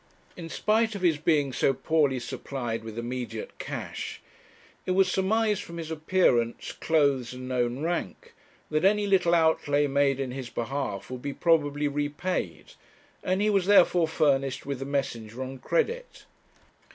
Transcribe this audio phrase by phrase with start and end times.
[0.35, 4.19] In spite of his being so poorly supplied with immediate cash,
[4.87, 8.33] it was surmised from his appearance, clothes, and known rank,
[8.71, 12.73] that any little outlay made in his behalf would be probably repaid,
[13.23, 16.25] and he was therefore furnished with a messenger on credit.